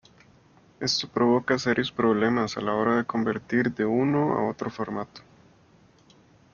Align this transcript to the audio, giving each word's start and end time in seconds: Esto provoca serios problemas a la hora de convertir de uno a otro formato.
Esto 0.79 1.07
provoca 1.07 1.59
serios 1.59 1.91
problemas 1.91 2.57
a 2.57 2.61
la 2.61 2.73
hora 2.73 2.95
de 2.97 3.05
convertir 3.05 3.71
de 3.75 3.85
uno 3.85 4.33
a 4.35 4.49
otro 4.49 4.71
formato. 4.71 5.21